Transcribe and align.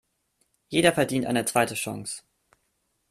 Jeder 0.69 0.93
verdient 0.93 1.27
eine 1.27 1.45
zweite 1.45 1.75
Chance. 1.75 2.23